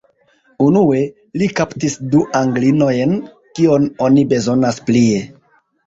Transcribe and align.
Unue, 0.67 1.01
li 1.41 1.51
kaptis 1.59 1.99
du 2.15 2.23
Anglinojn: 2.41 3.17
kion 3.61 3.89
oni 4.09 4.29
bezonas 4.37 4.85
plie? 4.91 5.27